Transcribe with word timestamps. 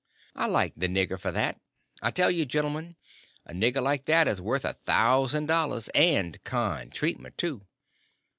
I 0.35 0.47
liked 0.47 0.79
the 0.79 0.87
nigger 0.87 1.19
for 1.19 1.31
that; 1.31 1.61
I 2.01 2.09
tell 2.09 2.31
you, 2.31 2.43
gentlemen, 2.43 2.95
a 3.45 3.53
nigger 3.53 3.83
like 3.83 4.05
that 4.05 4.27
is 4.27 4.41
worth 4.41 4.65
a 4.65 4.73
thousand 4.73 5.45
dollars—and 5.45 6.43
kind 6.43 6.91
treatment, 6.91 7.37
too. 7.37 7.67